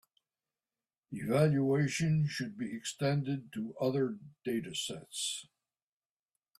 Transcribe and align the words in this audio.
Evaluation 1.13 2.25
should 2.27 2.57
be 2.57 2.75
extended 2.75 3.53
to 3.53 3.75
other 3.79 4.17
datasets. 4.43 5.45